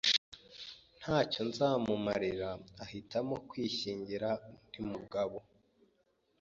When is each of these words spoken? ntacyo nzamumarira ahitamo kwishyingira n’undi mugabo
ntacyo 0.99 1.41
nzamumarira 1.49 2.49
ahitamo 2.83 3.35
kwishyingira 3.49 4.29
n’undi 4.41 4.79
mugabo 4.91 5.37